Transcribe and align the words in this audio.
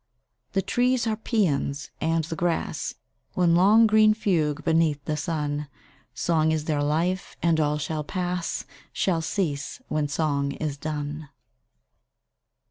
The 0.53 0.63
trees 0.63 1.05
are 1.05 1.15
pæans; 1.15 1.91
and 2.01 2.23
the 2.23 2.35
grass 2.35 2.95
One 3.33 3.53
long 3.53 3.85
green 3.85 4.15
fugue 4.15 4.63
beneath 4.63 5.05
the 5.05 5.15
sun 5.15 5.67
Song 6.15 6.51
is 6.51 6.65
their 6.65 6.81
life; 6.81 7.37
and 7.43 7.59
all 7.59 7.77
shall 7.77 8.03
pass, 8.03 8.65
Shall 8.91 9.21
cease, 9.21 9.79
when 9.89 10.07
song 10.07 10.53
is 10.53 10.75
done. 10.75 11.29